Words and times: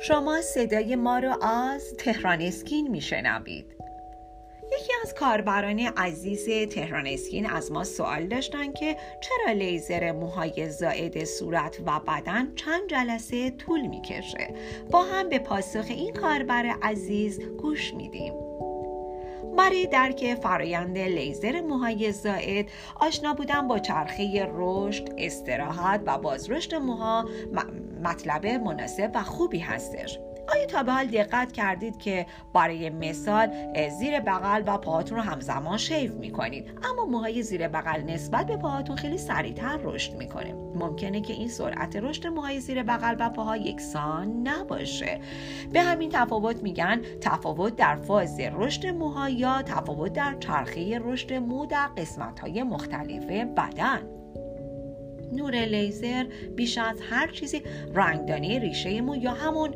شما 0.00 0.40
صدای 0.40 0.96
ما 0.96 1.18
رو 1.18 1.44
از 1.44 1.94
تهران 1.98 2.40
اسکین 2.40 2.88
میشنوید. 2.88 3.66
یکی 4.72 4.92
از 5.02 5.14
کاربران 5.14 5.78
عزیز 5.78 6.70
تهران 6.70 7.06
اسکین 7.06 7.46
از 7.46 7.72
ما 7.72 7.84
سوال 7.84 8.26
داشتن 8.26 8.72
که 8.72 8.96
چرا 9.20 9.52
لیزر 9.52 10.12
موهای 10.12 10.70
زائد 10.70 11.24
صورت 11.24 11.80
و 11.86 12.00
بدن 12.00 12.54
چند 12.54 12.88
جلسه 12.88 13.50
طول 13.50 13.86
می‌کشه. 13.86 14.54
با 14.90 15.02
هم 15.02 15.28
به 15.28 15.38
پاسخ 15.38 15.84
این 15.88 16.12
کاربر 16.12 16.66
عزیز 16.82 17.40
گوش 17.40 17.94
میدیم. 17.94 18.34
برای 19.58 19.86
درک 19.86 20.34
فرایند 20.34 20.98
لیزر 20.98 21.60
موهای 21.60 22.12
زائد 22.12 22.66
آشنا 23.00 23.34
بودن 23.34 23.68
با 23.68 23.78
چرخه 23.78 24.48
رشد، 24.54 25.08
استراحت 25.18 26.00
و 26.06 26.18
بازرشد 26.18 26.74
موها 26.74 27.28
مطلب 28.02 28.46
مناسب 28.46 29.10
و 29.14 29.22
خوبی 29.22 29.58
هستش. 29.58 30.18
آیا 30.54 30.66
تا 30.66 30.82
به 30.82 30.92
حال 30.92 31.06
دقت 31.06 31.52
کردید 31.52 31.98
که 31.98 32.26
برای 32.54 32.90
مثال 32.90 33.48
زیر 33.88 34.20
بغل 34.20 34.62
و 34.66 34.78
پاهاتون 34.78 35.18
رو 35.18 35.24
همزمان 35.24 35.78
شیو 35.78 36.18
می‌کنید. 36.18 36.78
اما 36.84 37.04
موهای 37.04 37.42
زیر 37.42 37.68
بغل 37.68 38.00
نسبت 38.02 38.46
به 38.46 38.56
پاهاتون 38.56 38.96
خیلی 38.96 39.18
سریعتر 39.18 39.78
رشد 39.82 40.14
می‌کنه. 40.14 40.54
ممکنه 40.54 41.20
که 41.20 41.32
این 41.32 41.48
سرعت 41.48 41.96
رشد 41.96 42.26
موهای 42.26 42.60
زیر 42.60 42.82
بغل 42.82 43.16
و 43.18 43.30
پاها 43.30 43.56
یکسان 43.56 44.48
نباشه. 44.48 45.20
به 45.72 45.80
همین 45.80 46.10
تفاوت 46.10 46.62
میگن 46.62 47.00
تفاوت 47.20 47.76
در 47.76 47.96
فاز 47.96 48.40
رشد 48.40 48.86
موها 48.86 49.28
یا 49.28 49.62
تفاوت 49.62 50.12
در 50.12 50.36
چرخه 50.40 51.00
رشد 51.04 51.32
مو 51.32 51.66
در 51.66 51.86
قسمت 51.96 52.40
های 52.40 52.62
مختلف 52.62 53.24
بدن. 53.30 54.17
نور 55.32 55.54
لیزر 55.54 56.24
بیش 56.56 56.78
از 56.78 57.00
هر 57.10 57.26
چیزی 57.26 57.62
رنگدانی 57.94 58.58
ریشه 58.58 59.00
مو 59.00 59.16
یا 59.16 59.30
همون 59.30 59.74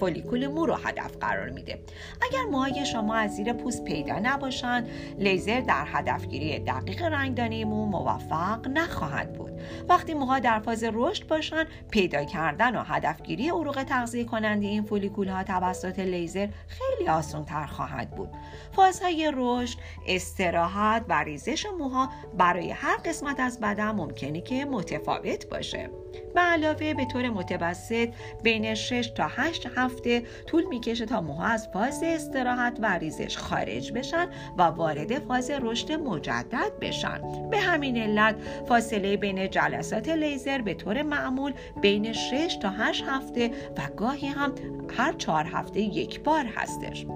فولیکول 0.00 0.46
مو 0.46 0.66
رو 0.66 0.74
هدف 0.74 1.16
قرار 1.16 1.50
میده. 1.50 1.78
اگر 2.22 2.42
موهای 2.50 2.86
شما 2.86 3.14
از 3.14 3.36
زیر 3.36 3.52
پوست 3.52 3.84
پیدا 3.84 4.18
نباشند 4.22 4.88
لیزر 5.18 5.60
در 5.60 5.84
هدفگیری 5.86 6.58
دقیق 6.58 7.02
رنگدانی 7.02 7.64
مو 7.64 7.86
موفق 7.86 8.68
نخواهد 8.68 9.32
بود. 9.32 9.49
وقتی 9.88 10.14
موها 10.14 10.38
در 10.38 10.58
فاز 10.58 10.84
رشد 10.92 11.26
باشند 11.26 11.66
پیدا 11.90 12.24
کردن 12.24 12.76
و 12.76 12.82
هدفگیری 12.82 13.48
عروق 13.48 13.82
تغذیه 13.82 14.24
کننده 14.24 14.66
این 14.66 14.82
فولیکول 14.82 15.28
ها 15.28 15.42
توسط 15.42 15.98
لیزر 15.98 16.48
خیلی 16.68 17.08
آسان 17.08 17.44
تر 17.44 17.66
خواهد 17.66 18.10
بود. 18.10 18.28
فازهای 18.72 19.32
رشد 19.34 19.78
استراحت 20.06 21.04
و 21.08 21.22
ریزش 21.24 21.66
موها 21.78 22.08
برای 22.38 22.70
هر 22.70 22.96
قسمت 22.96 23.40
از 23.40 23.60
بدن 23.60 23.90
ممکنه 23.90 24.40
که 24.40 24.64
متفاوت 24.64 25.48
باشه. 25.48 25.90
به 26.34 26.40
علاوه 26.40 26.94
به 26.94 27.04
طور 27.12 27.30
متوسط 27.30 28.08
بین 28.42 28.74
6 28.74 29.12
تا 29.16 29.26
8 29.28 29.68
هفته 29.76 30.22
طول 30.46 30.64
می‌کشه 30.64 31.06
تا 31.06 31.20
موها 31.20 31.44
از 31.44 31.68
فاز 31.72 32.02
استراحت 32.02 32.78
و 32.82 32.98
ریزش 32.98 33.38
خارج 33.38 33.92
بشن 33.92 34.26
و 34.58 34.62
وارد 34.62 35.18
فاز 35.18 35.50
رشد 35.50 35.92
مجدد 35.92 36.72
بشن. 36.80 37.48
به 37.50 37.58
همین 37.58 37.96
علت 37.96 38.36
فاصله 38.68 39.16
بین 39.16 39.50
جلسات 39.50 40.08
لیزر 40.08 40.58
به 40.58 40.74
طور 40.74 41.02
معمول 41.02 41.52
بین 41.82 42.12
6 42.12 42.58
تا 42.62 42.70
8 42.70 43.04
هفته 43.08 43.50
و 43.76 43.80
گاهی 43.96 44.26
هم 44.26 44.54
هر 44.96 45.12
4 45.12 45.44
هفته 45.44 45.80
یک 45.80 46.20
بار 46.20 46.44
هستش. 46.56 47.06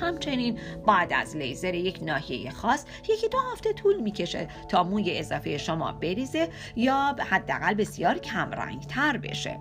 همچنین 0.00 0.58
بعد 0.86 1.12
از 1.12 1.36
لیزر 1.36 1.74
یک 1.74 1.98
ناحیه 2.02 2.50
خاص 2.50 2.84
یکی 3.08 3.28
دو 3.28 3.38
هفته 3.52 3.72
طول 3.72 4.00
می‌کشه 4.00 4.48
تا 4.68 4.82
موی 4.82 5.18
اضافه 5.18 5.58
شما 5.58 5.92
بریزه 5.92 6.48
یا 6.76 7.16
حداقل 7.30 7.74
بسیار 7.74 8.18
کم 8.18 8.50
تر 8.88 9.16
بشه. 9.16 9.58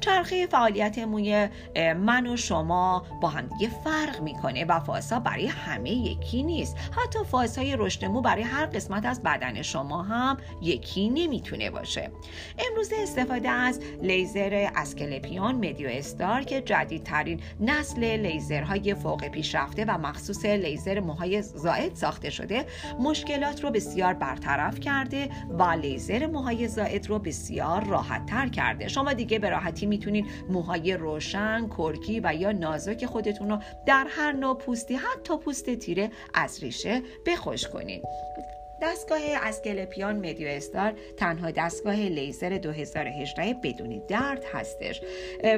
چرخه 0.00 0.46
فعالیت 0.46 0.98
موی 0.98 1.48
من 1.76 2.26
و 2.26 2.36
شما 2.36 3.06
با 3.20 3.28
هم 3.28 3.46
دیگه 3.46 3.70
فرق 3.84 4.20
می‌کنه 4.20 4.64
و 4.64 4.80
فازها 4.80 5.20
برای 5.20 5.46
همه 5.46 5.90
یکی 5.90 6.42
نیست. 6.42 6.76
حتی 6.76 7.18
فازهای 7.24 7.76
رشد 7.76 8.04
مو 8.04 8.20
برای 8.20 8.42
هر 8.42 8.66
قسمت 8.66 9.06
از 9.06 9.22
بدن 9.22 9.62
شما 9.62 10.02
هم 10.02 10.36
یکی 10.62 11.08
نمی‌تونه 11.08 11.70
باشه. 11.70 12.10
امروز 12.70 12.92
استفاده 13.02 13.48
از 13.48 13.80
لیزر 14.02 14.68
اسکلپیون 14.76 15.54
مدیو 15.54 15.88
استار 15.88 16.42
که 16.42 16.60
جدیدترین 16.60 17.40
نسل 17.60 18.04
لیزرهای 18.04 18.94
فوق 18.94 19.28
پیشرفته 19.28 19.81
و 19.84 19.98
مخصوص 19.98 20.44
لیزر 20.44 21.00
موهای 21.00 21.42
زائد 21.42 21.94
ساخته 21.94 22.30
شده 22.30 22.66
مشکلات 23.00 23.64
رو 23.64 23.70
بسیار 23.70 24.14
برطرف 24.14 24.80
کرده 24.80 25.28
و 25.58 25.62
لیزر 25.62 26.26
موهای 26.26 26.68
زائد 26.68 27.06
رو 27.06 27.18
بسیار 27.18 27.84
راحت 27.84 28.26
تر 28.26 28.48
کرده. 28.48 28.88
شما 28.88 29.12
دیگه 29.12 29.38
به 29.38 29.50
راحتی 29.50 29.86
می‌تونید 29.86 30.26
موهای 30.48 30.96
روشن، 30.96 31.68
کرکی 31.78 32.20
و 32.20 32.34
یا 32.34 32.52
نازک 32.52 33.06
خودتون 33.06 33.50
رو 33.50 33.58
در 33.86 34.06
هر 34.10 34.32
نوع 34.32 34.58
پوستی 34.58 34.94
حتی 34.94 35.38
پوست 35.38 35.74
تیره 35.74 36.10
از 36.34 36.62
ریشه 36.62 37.02
بخوش 37.26 37.68
کنید 37.68 38.02
دستگاه 38.82 39.20
اسکلپیان 39.42 40.16
مدیو 40.16 40.48
استار 40.48 40.92
تنها 41.16 41.50
دستگاه 41.50 41.94
لیزر 41.94 42.58
2018 42.58 43.54
بدون 43.62 44.02
درد 44.08 44.44
هستش. 44.44 45.00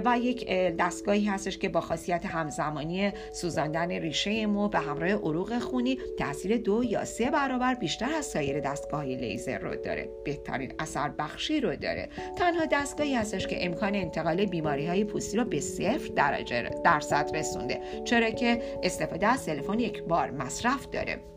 و 0.05 0.19
یک 0.19 0.51
دستگاهی 0.51 1.25
هستش 1.25 1.59
که 1.59 1.69
با 1.69 1.81
خاصیت 1.81 2.27
همزمانی 2.27 3.13
سوزاندن 3.33 3.91
ریشه 3.91 4.47
مو 4.47 4.69
به 4.69 4.79
همراه 4.79 5.11
عروق 5.11 5.59
خونی 5.59 5.99
تاثیر 6.19 6.57
دو 6.57 6.85
یا 6.85 7.05
سه 7.05 7.31
برابر 7.31 7.75
بیشتر 7.75 8.15
از 8.19 8.27
سایر 8.27 8.61
دستگاه 8.61 9.05
لیزر 9.05 9.59
رو 9.59 9.77
داره. 9.77 10.09
بهترین 10.25 10.73
اثر 10.79 11.09
بخشی 11.09 11.61
رو 11.61 11.77
داره. 11.77 12.09
تنها 12.37 12.67
دستگاهی 12.73 13.15
هستش 13.15 13.47
که 13.47 13.67
امکان 13.67 13.95
انتقال 13.95 14.45
بیماری 14.45 14.87
های 14.87 15.05
پوستی 15.05 15.37
رو 15.37 15.45
به 15.45 15.61
صفر 15.61 16.13
درجه 16.17 16.71
درصد 16.85 17.37
رسونده 17.37 17.81
چرا 18.05 18.31
که 18.31 18.63
استفاده 18.83 19.27
از 19.27 19.47
تلفن 19.47 19.79
یک 19.79 20.03
بار 20.03 20.31
مصرف 20.31 20.87
داره. 20.87 21.34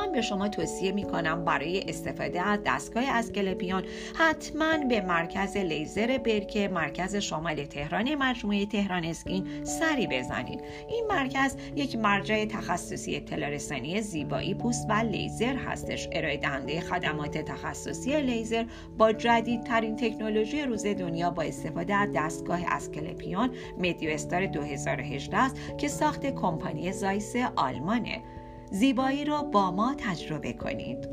من 0.00 0.12
به 0.12 0.22
شما 0.22 0.48
توصیه 0.48 0.92
می 0.92 1.02
کنم 1.02 1.44
برای 1.44 1.80
استفاده 1.88 2.42
از 2.42 2.58
دستگاه 2.66 3.04
اسکلپیون 3.06 3.82
حتما 4.14 4.78
به 4.88 5.00
مرکز 5.00 5.56
لیزر 5.56 6.18
برکه 6.18 6.68
مرکز 6.68 7.16
شمال 7.16 7.64
تهران 7.64 8.14
مجموعه 8.14 8.66
تهران 8.66 9.04
اسکین 9.04 9.64
سری 9.64 10.06
بزنید. 10.06 10.60
این 10.88 11.04
مرکز 11.08 11.56
یک 11.76 11.96
مرجع 11.96 12.44
تخصصی 12.44 13.16
اطلاع 13.16 13.56
زیبایی 14.00 14.54
پوست 14.54 14.86
و 14.88 14.92
لیزر 14.92 15.56
هستش. 15.56 16.08
ارائه 16.12 16.36
دهنده 16.36 16.80
خدمات 16.80 17.38
تخصصی 17.38 18.20
لیزر 18.20 18.64
با 18.98 19.12
جدیدترین 19.12 19.96
تکنولوژی 19.96 20.62
روز 20.62 20.86
دنیا 20.86 21.30
با 21.30 21.42
استفاده 21.42 21.94
از 21.94 22.08
دستگاه 22.14 22.60
اسکلپیون 22.66 23.50
مدیو 23.78 24.10
استار 24.10 24.46
2018 24.46 25.36
است 25.36 25.56
که 25.78 25.88
ساخت 25.88 26.26
کمپانی 26.26 26.92
زایس 26.92 27.36
آلمانه. 27.56 28.22
زیبایی 28.70 29.24
را 29.24 29.42
با 29.42 29.70
ما 29.70 29.94
تجربه 29.98 30.52
کنید. 30.52 31.08